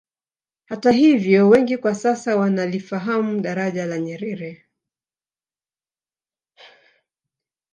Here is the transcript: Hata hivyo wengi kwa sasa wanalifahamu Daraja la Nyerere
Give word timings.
Hata 0.65 0.91
hivyo 0.91 1.49
wengi 1.49 1.77
kwa 1.77 1.95
sasa 1.95 2.35
wanalifahamu 2.37 3.41
Daraja 3.41 3.85
la 3.85 3.97
Nyerere 3.99 4.65